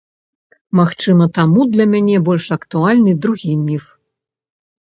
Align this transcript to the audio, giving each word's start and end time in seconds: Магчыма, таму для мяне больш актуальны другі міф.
Магчыма, 0.79 1.27
таму 1.37 1.67
для 1.75 1.85
мяне 1.93 2.17
больш 2.31 2.45
актуальны 2.57 3.11
другі 3.27 3.53
міф. 3.67 3.85